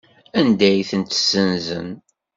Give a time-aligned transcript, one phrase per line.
[0.39, 1.89] Anda ay tent-ssenzen?